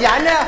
[0.00, 0.39] Janne.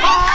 [0.00, 0.32] 啊。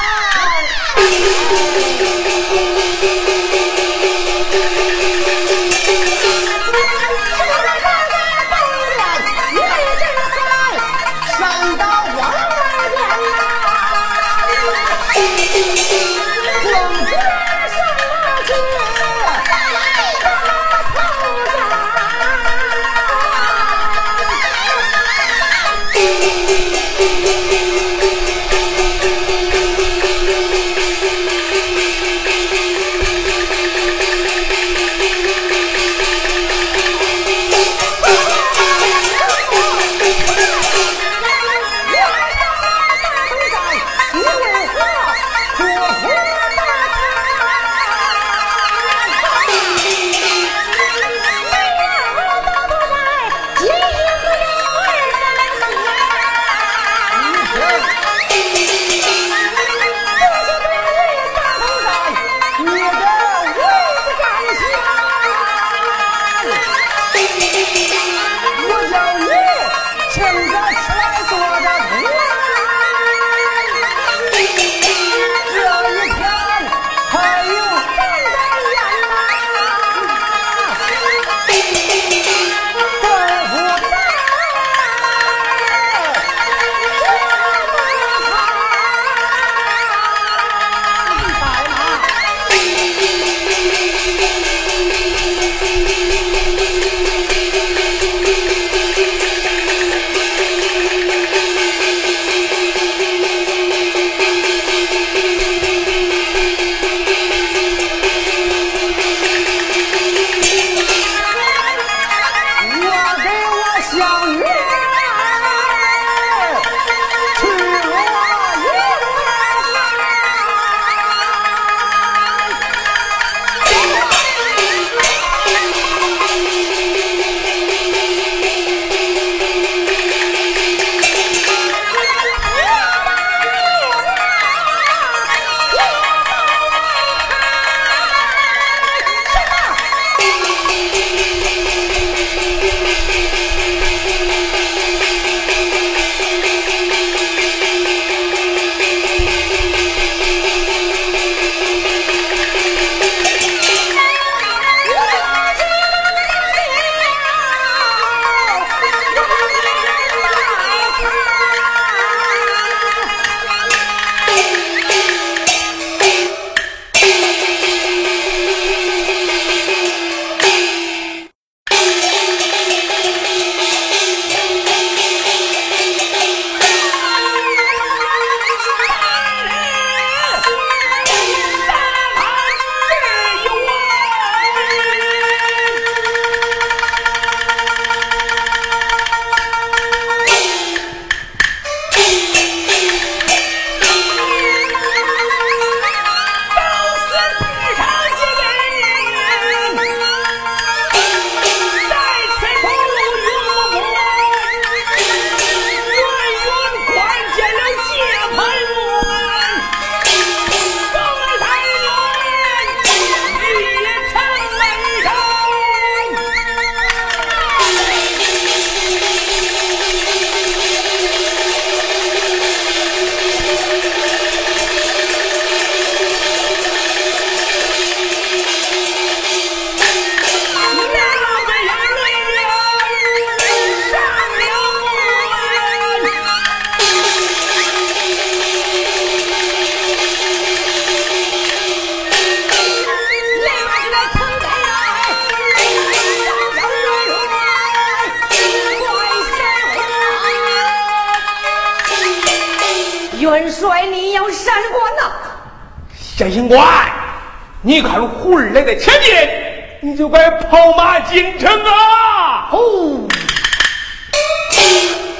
[258.68, 262.50] 在前面，你就该跑马进城啊！
[262.52, 263.08] 哦，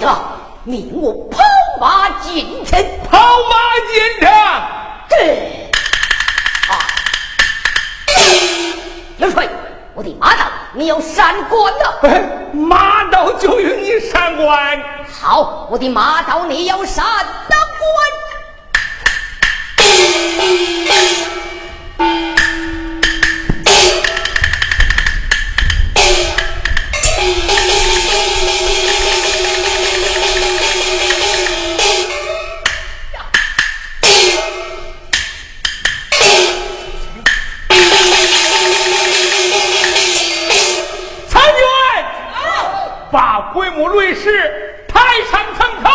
[0.06, 1.40] 啊，命我跑
[1.80, 2.78] 马进城，
[3.10, 3.56] 跑马
[3.90, 4.30] 进城。
[5.08, 5.70] 对，
[6.68, 6.76] 啊，
[9.16, 9.48] 刘帅，
[9.94, 12.22] 我的马道你要闪官呐！
[12.52, 14.78] 马道就由你闪官。
[15.22, 17.06] 好，我的马道你要闪
[43.54, 45.00] 鬼木雷石抬
[45.32, 45.90] 上城头，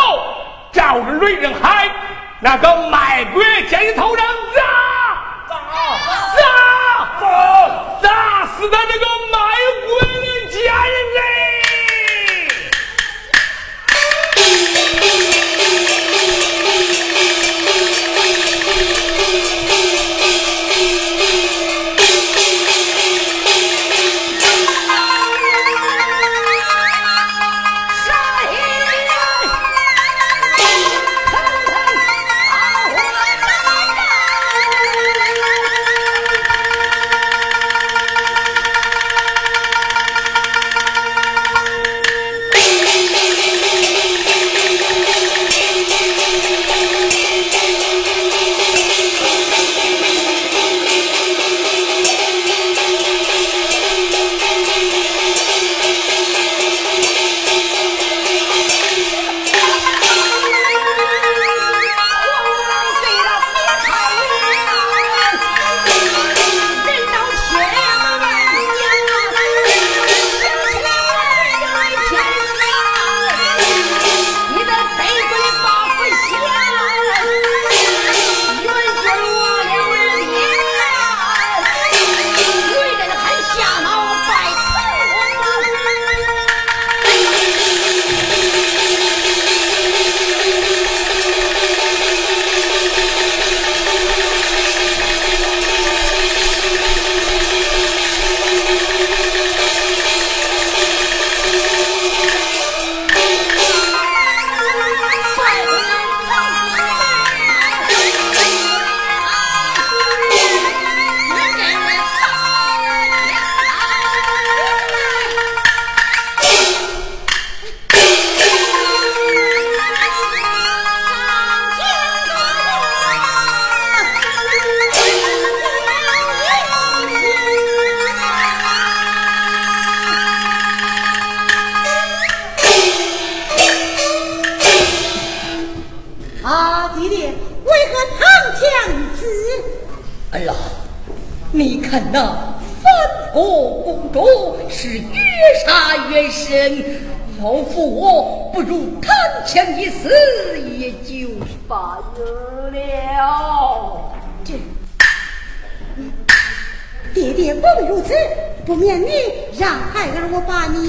[0.73, 1.91] 照着瑞人海。
[2.45, 4.63] 那个卖鬼尖头上砸，
[5.49, 5.55] 砸，
[7.21, 7.29] 砸，
[8.03, 9.07] 砸死他那个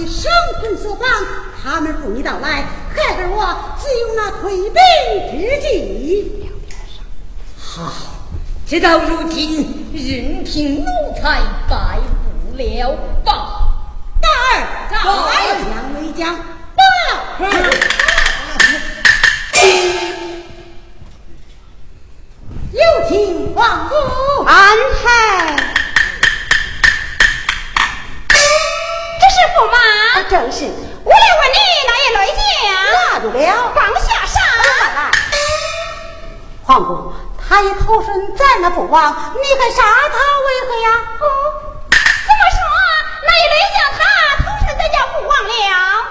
[0.04, 1.08] 你生捆索绑，
[1.64, 4.76] 他们扶你到来，孩儿我只有那退兵
[5.32, 6.52] 之计。
[7.58, 7.94] 好，
[8.68, 10.86] 直到如今，任凭奴
[11.22, 11.40] 才
[11.70, 12.00] 败
[12.52, 12.92] 不了
[13.24, 13.70] 吧？
[14.20, 14.98] 大儿，在
[15.72, 16.84] 将为将，报。
[22.74, 23.96] 有请皇姑
[24.44, 24.78] 安
[36.66, 40.90] 皇姑，他已投身咱那父王，你还杀他为何呀？
[41.20, 41.26] 哦，
[41.92, 41.98] 怎
[42.40, 42.58] 么说？
[43.26, 44.00] 那也得叫他
[44.38, 45.52] 投身咱家父王了？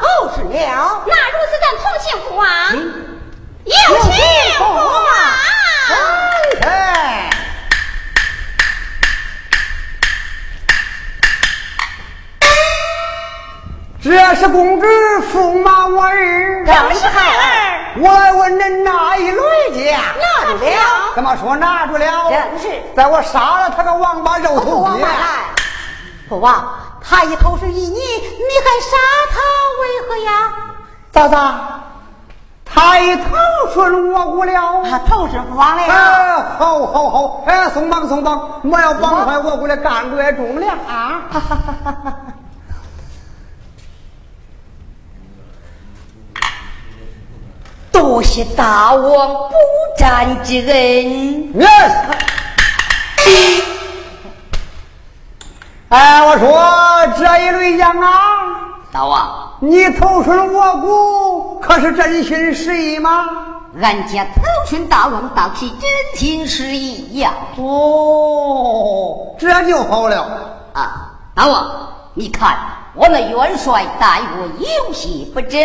[0.02, 0.04] 哦，
[0.36, 1.02] 是了。
[1.06, 2.46] 那如此，咱同情父王，
[3.64, 4.12] 有情
[4.58, 5.02] 父王。
[6.60, 7.30] 哎，
[14.02, 14.86] 这是公主
[15.32, 17.38] 驸马我儿，正是孩
[18.02, 18.12] 儿。
[18.12, 19.98] 我来问恁哪一类家？
[20.18, 20.70] 拿住了。
[21.14, 22.30] 怎么说拿住了？
[22.30, 22.82] 真是。
[22.96, 25.06] 在我杀了他个王八肉头王爹。
[26.28, 26.64] 父王，
[27.00, 28.96] 他已投身于你，你还杀
[29.30, 29.38] 他
[29.80, 30.52] 为何呀？
[31.12, 31.54] 咋咋？
[32.64, 33.22] 他已投
[33.74, 34.82] 顺我无了。
[34.88, 35.82] 他投身父王了。
[35.82, 37.42] 哎，好，好，好！
[37.46, 41.20] 哎，松绑，松绑，莫要绑坏我国的干贵忠良啊！
[41.30, 42.14] 哈哈哈哈哈！
[48.02, 49.54] 多谢大王不
[49.96, 50.74] 战之恩。
[51.54, 51.92] Yes。
[55.88, 58.10] 哎，我说这一类羊啊，
[58.90, 63.28] 大王，你投顺我国，可是真心实意吗？
[63.80, 67.32] 俺家投顺大王，当是真心实意呀。
[67.56, 70.26] 哦，这就好了。
[70.72, 71.70] 啊，大王，
[72.14, 72.58] 你看
[72.94, 75.58] 我们元帅待我有些不周，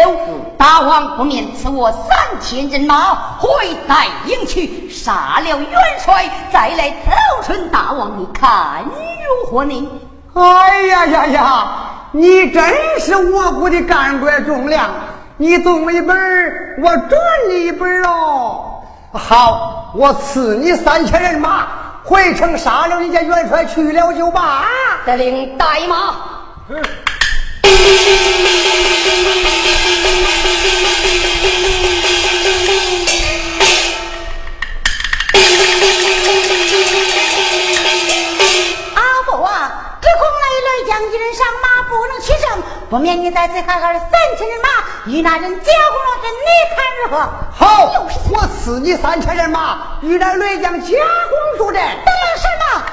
[0.58, 2.10] 大王不免赐我三
[2.40, 3.50] 千人马，回
[3.86, 5.68] 带营去杀了元
[6.00, 9.92] 帅，再来投顺大王，你看如何呢？
[10.36, 11.68] 哎呀呀呀！
[12.13, 12.63] 你真
[12.98, 14.90] 是我国的干官忠良，
[15.36, 18.84] 你动一本儿，我转你一本儿喽。
[19.12, 21.68] 好，我赐你三千人马，
[22.06, 24.63] 回城杀了你家元帅，去了就罢。
[25.06, 25.96] 得令带马。
[26.70, 26.76] 阿
[38.95, 44.67] 阿伯啊，只恐那雷将一人上马不能取胜，不免你在此看管三千人马，
[45.06, 47.15] 与那人夹攻了阵，你看如何？
[47.51, 47.65] 好，
[48.32, 50.88] 我赐你三千人马，与那雷将夹
[51.30, 52.86] 攻助阵，等没事吗？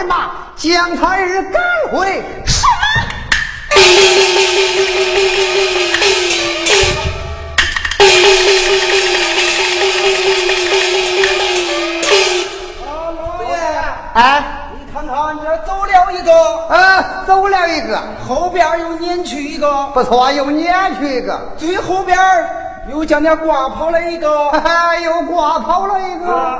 [0.00, 1.60] 人马，将他儿赶
[1.92, 2.22] 回。
[2.46, 2.72] 什么？
[12.86, 13.54] 老爷，
[14.14, 16.32] 哎，你看看这走了一个，
[16.74, 22.18] 啊，走了一个，后边又撵去一个，不错，又撵去一个，最后边
[22.90, 24.50] 又将那挂跑了一个。
[24.52, 26.34] 哈 哈，又挂跑了一个。
[26.34, 26.59] 啊，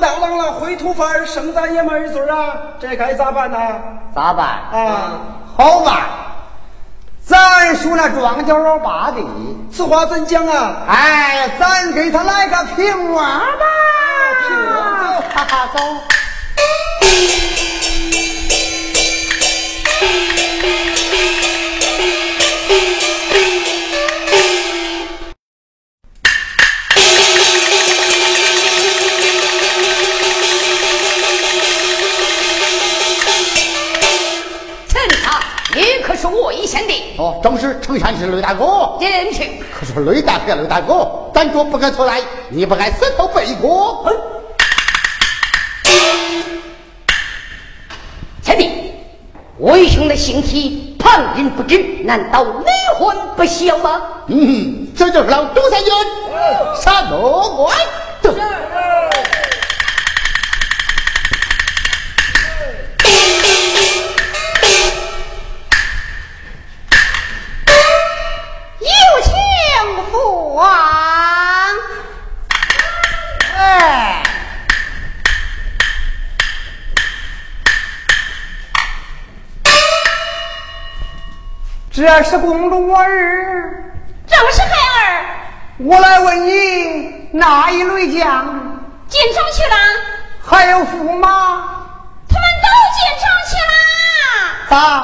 [0.00, 3.58] 这武大郎了，灰土范儿，生咱爷们儿一嘴儿啊，这该咋办呢？
[4.14, 4.46] 咋办？
[4.72, 5.12] 啊，
[5.54, 5.94] 好办，
[7.22, 9.20] 咱说那庄稼老八的，
[9.70, 10.76] 此话怎讲啊？
[10.88, 13.66] 哎，咱给他来个平娃吧。
[14.48, 15.80] 平娃走哈哈，走。
[37.18, 38.96] 哦，正是丞相是雷大哥。
[39.00, 39.42] 认识。
[39.72, 44.06] 可是雷大哥，雷大哥，咱就不敢出来，你不该死头背锅。
[48.42, 48.92] 前弟，
[49.58, 54.02] 为兄的性体旁人不知，难道离婚不晓吗？
[54.26, 55.92] 嗯，这就是老中三军，
[56.82, 57.76] 杀魔怪。
[82.00, 83.92] 这是公主儿，
[84.26, 85.26] 正是孩儿
[85.76, 88.42] 我来问你，哪一类将
[89.06, 89.76] 进城去了，
[90.42, 91.28] 还有驸马？
[92.26, 93.70] 他们都进城去了。
[94.70, 95.02] 咋？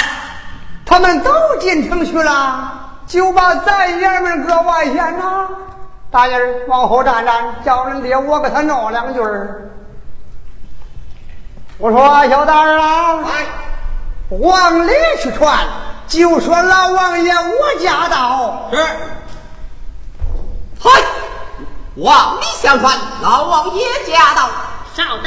[0.86, 1.30] 他们都
[1.60, 2.72] 进城去了，
[3.06, 5.48] 就把咱爷们搁外县呢？
[6.10, 9.70] 大爷儿往后站站，叫人爹我给他闹两句儿。
[11.76, 13.18] 我说小蛋儿啊，
[14.30, 15.58] 往里去传，
[16.08, 18.70] 就说老王爷我驾到。
[18.72, 18.76] 是。
[20.78, 21.02] 嗨，
[21.96, 24.48] 往里相传，老王爷驾到。
[24.96, 25.24] 稍等，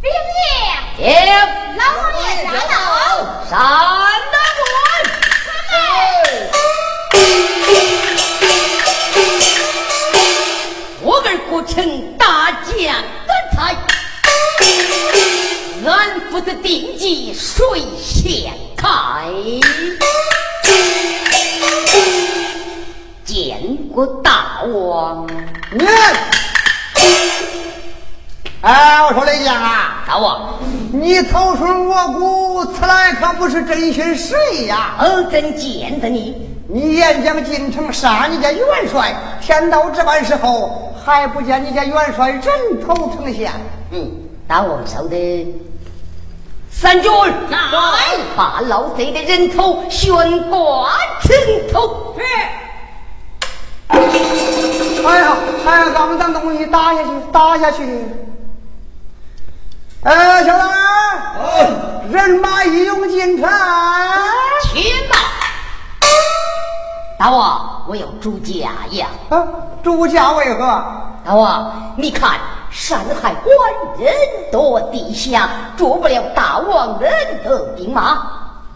[0.00, 0.12] 灵
[0.98, 1.12] 爷，耶，
[1.76, 2.74] 老王爷驾到。
[3.50, 4.62] 山大官。
[11.02, 12.72] 我儿国成大将
[13.26, 13.76] 的才，
[15.84, 18.50] 俺父子定计谁先
[18.84, 19.30] 开？
[23.24, 23.58] 见
[23.94, 25.26] 过大王，
[25.72, 25.86] 你，
[28.60, 30.58] 哎，我说雷将啊，大王，
[30.92, 34.96] 你头顺我骨，此来可不是真心实意呀。
[34.98, 36.36] 儿怎见得你？
[36.68, 42.42] 你演将进城杀你家元帅，天到这般时候，还不见你家元帅人
[42.86, 43.50] 头呈现？
[43.92, 44.10] 嗯，
[44.46, 45.54] 大王说的。
[46.84, 47.10] 三军
[47.48, 47.58] 来，
[48.36, 50.14] 把老贼的人头悬
[50.50, 50.90] 挂
[51.22, 51.34] 城
[51.72, 52.14] 头。
[52.18, 52.22] 是。
[53.88, 58.04] 哎呀，哎呀，咱们这东西打下去，打下去。
[60.02, 63.50] 哎，小三儿，人马一拥进城。
[64.74, 65.16] 去吧，
[67.18, 69.06] 大王，我有主家呀。
[69.28, 69.46] 啊，
[69.82, 70.84] 主家为何？
[71.24, 72.38] 大王，你看
[72.70, 73.54] 山海关
[73.98, 74.12] 人
[74.50, 77.10] 多地下，捉不了大王人
[77.44, 78.26] 的兵马，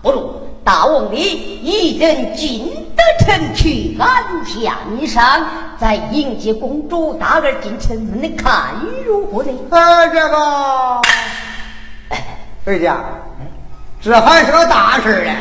[0.00, 5.44] 不如大王你一人进得城去安下你上，
[5.78, 8.74] 再迎接公主大儿进城，你看
[9.04, 9.50] 如何呢？
[9.70, 11.02] 啊，这个，
[12.64, 12.96] 回家，
[14.00, 15.32] 这还是个大事呢。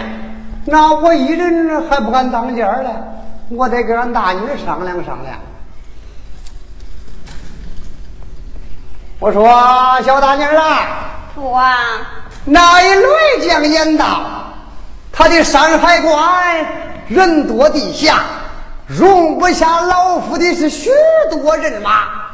[0.70, 2.90] 那我一人还不敢当家嘞，
[3.48, 5.40] 我得跟俺大女儿商量商量。
[9.18, 9.48] 我说
[10.04, 10.88] 小大妮儿啊，
[11.34, 11.74] 父王，
[12.44, 14.24] 那一雷将言道，
[15.10, 16.66] 他的山海关
[17.08, 18.20] 人多地狭，
[18.88, 20.90] 容不下老夫的是许
[21.32, 22.27] 多人马。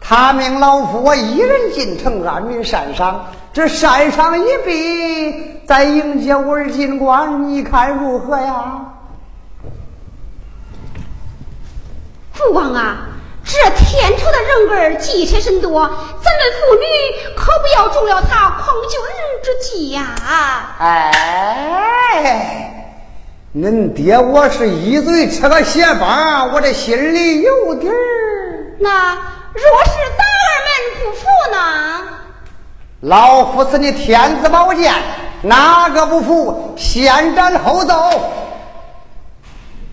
[0.00, 8.86] 他命老夫我一人进城安民山上，这山上一闭，再迎接我儿进关，你看如何呀？
[12.32, 13.06] 父王啊，
[13.44, 16.00] 这天朝的人儿计策甚多，咱们
[16.58, 16.82] 妇女
[17.36, 18.98] 可不要中了他诳君
[19.42, 20.16] 之计呀！
[20.78, 22.96] 哎，
[23.54, 27.94] 恁爹我是一嘴吃个血帮，我这心里有底儿。
[28.78, 29.18] 那
[29.52, 31.56] 若是大儿们不服呢？
[33.00, 34.92] 老夫是你天子宝剑，
[35.42, 36.74] 哪个不服？
[36.76, 37.94] 先斩后奏。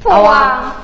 [0.03, 0.75] 父王，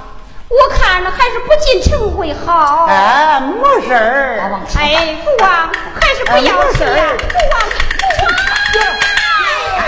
[0.49, 2.85] 我看还是不进城为好。
[2.85, 4.39] 哎，没事儿。
[4.75, 7.13] 哎，父王还是不要去啊！
[7.29, 8.73] 父王，父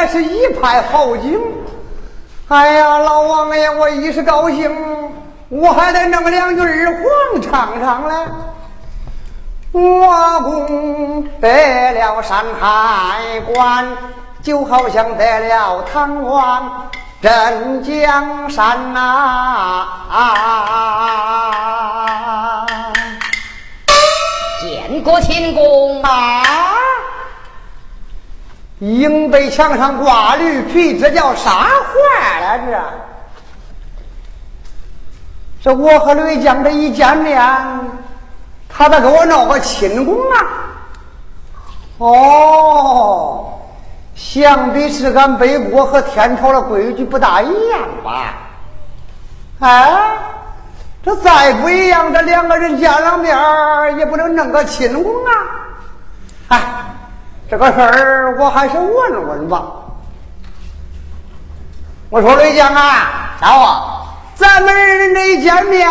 [0.10, 1.40] 是一派好景。
[2.48, 4.76] 哎呀，老王爷，我一时高兴，
[5.50, 8.16] 我还得弄两句儿黄唱唱嘞。
[9.72, 13.88] 我公得了山海关，
[14.42, 16.90] 就好像得了唐王
[17.22, 19.88] 镇江山呐、
[24.60, 26.59] 见过秦公啊！
[28.80, 32.82] 鹰背墙上挂驴皮，这叫啥话来着？
[35.62, 37.42] 这我和吕江这一见面，
[38.70, 40.36] 他得给我闹个亲功啊！
[41.98, 43.60] 哦，
[44.16, 48.34] 想必是俺北国和天朝的规矩不大一样吧？
[49.60, 50.18] 哎，
[51.04, 53.38] 这再不一样，这两个人见了面
[53.98, 55.32] 也不能弄个亲功啊！
[56.48, 56.62] 哎。
[57.50, 59.64] 这个事儿我还是问问吧。
[62.12, 65.90] 我说雷江啊，大王，咱们这一见面，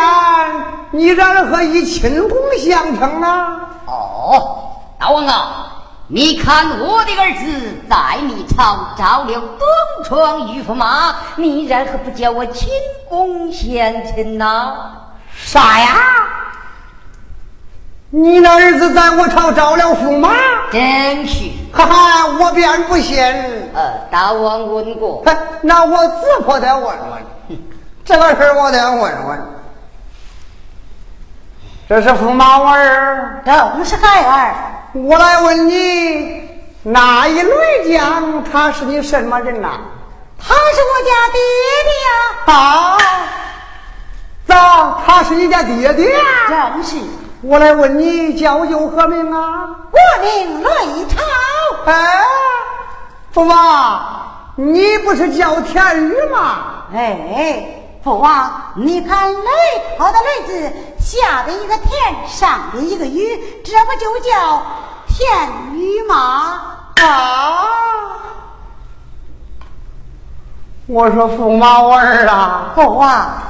[0.93, 3.61] 你然何以亲公相称呢？
[3.87, 5.67] 哦，大王啊，
[6.07, 9.59] 你看我的儿子在你朝招了东
[10.05, 12.69] 窗玉驸马，你然何不叫我亲
[13.09, 13.69] 公相
[14.15, 14.77] 称呢？
[15.35, 15.97] 啥呀？
[18.11, 20.31] 你那儿子在我朝招了驸马？
[20.73, 23.23] 真是，哈哈，我便不信。
[23.75, 25.23] 呃，大王问过，
[25.61, 27.59] 那我自婆得问问，
[28.07, 29.47] 这个事我得问问。
[31.87, 34.55] 这是驸马娃儿，正是孩儿。
[34.95, 36.49] 我来问你，
[36.83, 39.69] 那一雷将他是你什么人呐？
[40.39, 41.39] 他是我家爹
[41.85, 42.55] 爹呀。
[42.55, 42.97] 啊？
[44.47, 44.99] 咋？
[45.07, 46.11] 他是你家爹爹？
[46.49, 46.97] 正是。
[47.41, 49.69] 我来问你，叫舅何名啊？
[49.93, 51.23] 我名雷超。
[51.87, 52.25] 哎，
[53.31, 54.01] 父王，
[54.57, 56.87] 你不是叫田宇吗？
[56.93, 57.65] 哎，
[58.03, 59.51] 父王，你看雷
[59.97, 64.63] 超的雷字，下边一个田，上边一个雨，这不就叫
[65.07, 65.29] 田
[65.75, 66.61] 宇吗？
[67.01, 67.69] 啊！
[70.89, 73.43] 我说驸马娃儿啊，父王。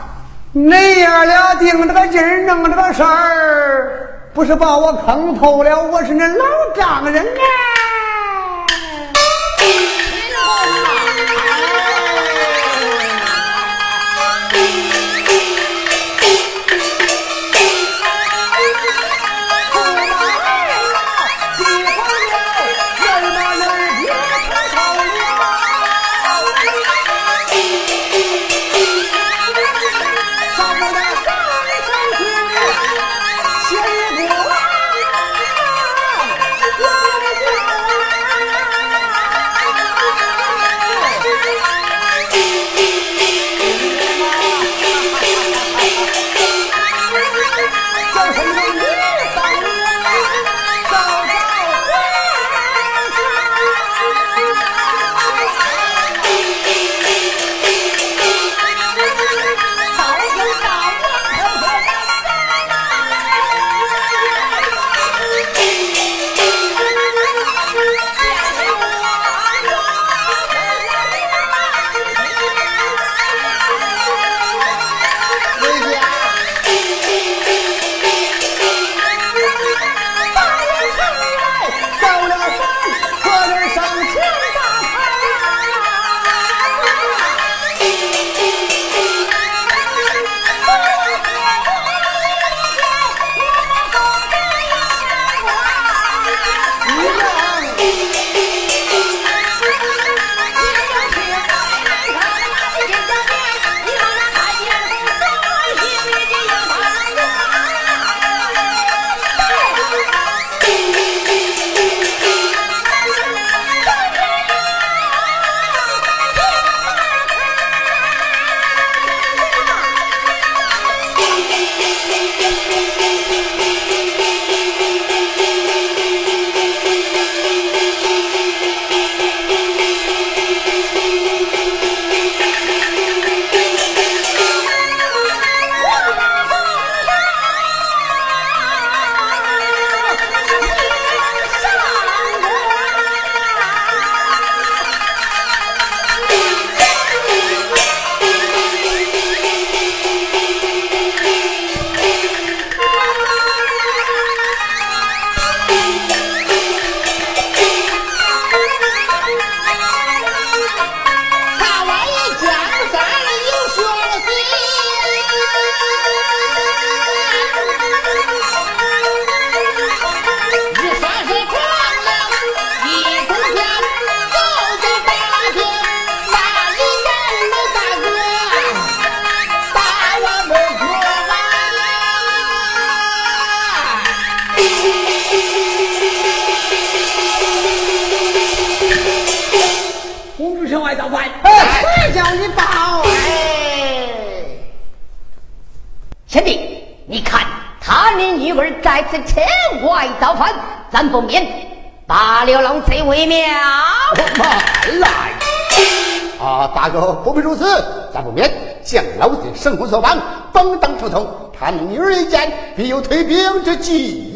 [0.54, 5.82] 恁爷俩定这个劲儿，弄这个事儿，不是把我坑透了？
[5.84, 6.44] 我是恁老
[6.74, 7.67] 丈人啊！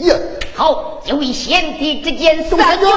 [0.07, 0.17] 呀！
[0.55, 2.89] 好，就以先帝之见送三军。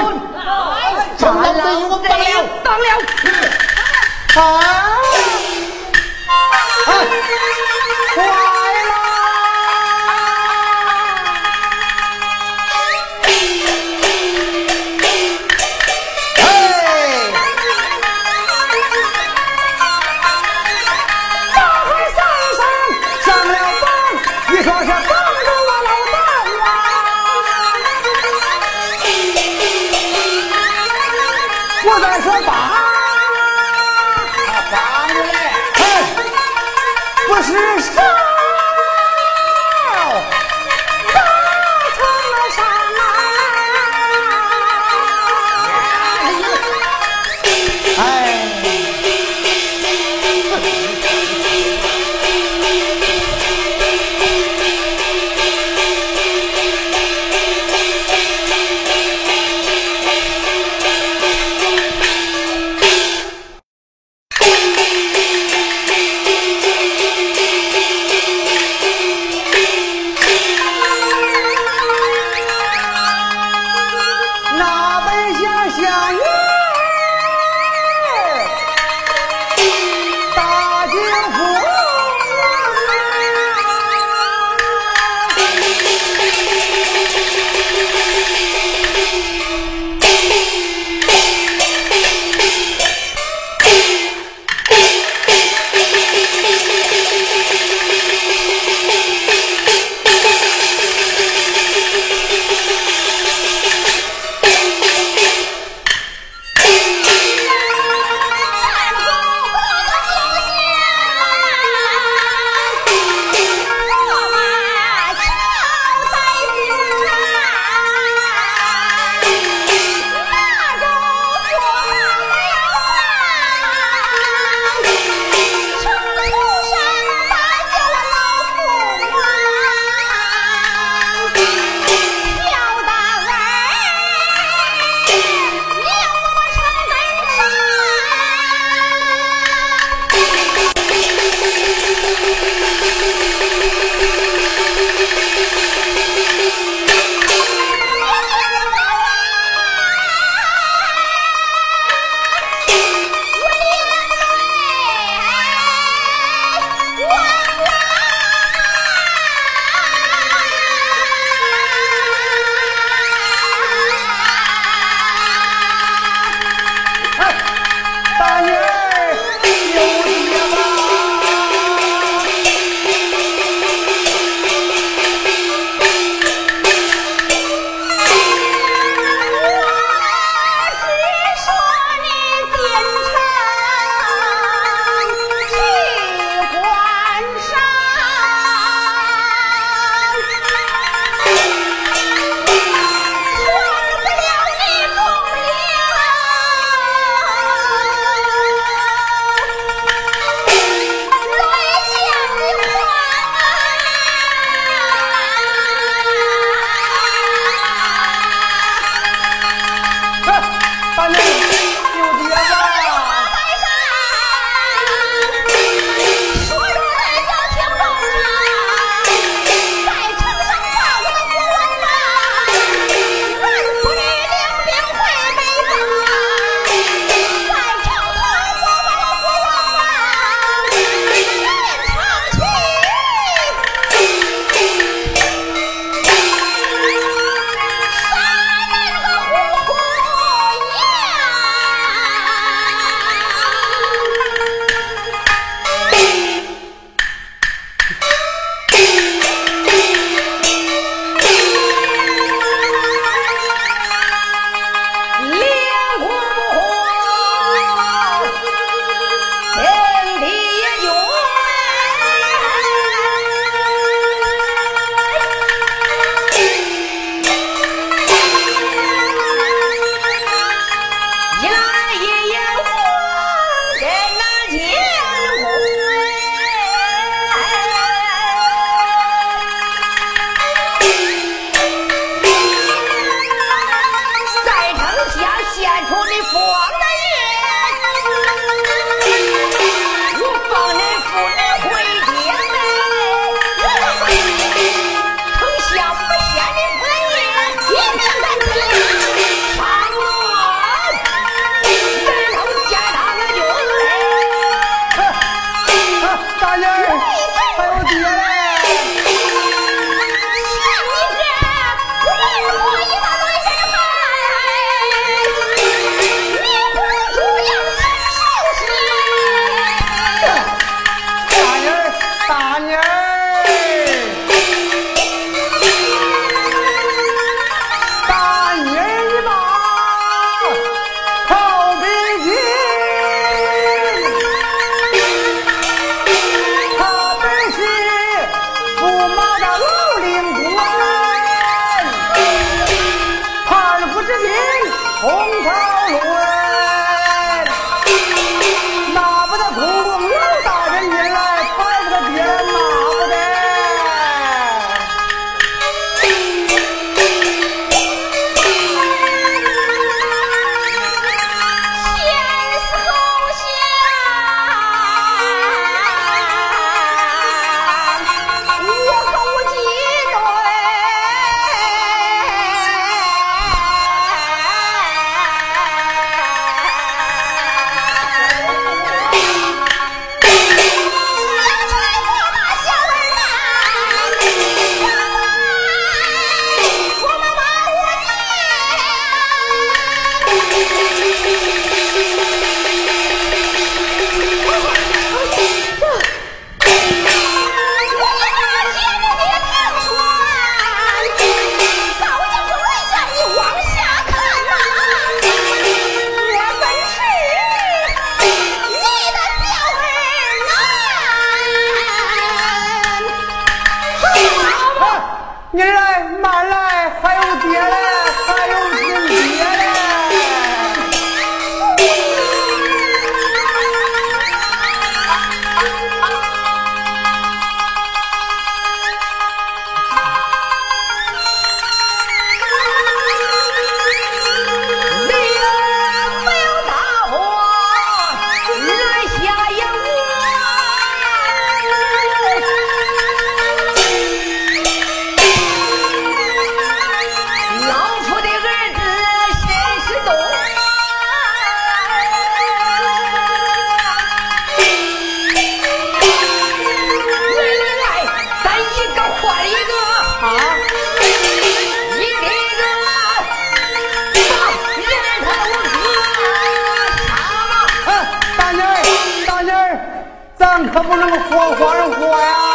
[470.64, 472.55] 可不能活活人，活呀。